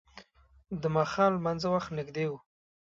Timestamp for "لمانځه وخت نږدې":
1.37-2.25